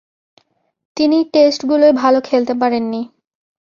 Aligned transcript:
তিনি 0.97 1.17
টেস্টগুলোয় 1.33 1.93
ভালো 1.93 2.19
খেলতে 2.21 2.53
পারেননি। 2.53 3.01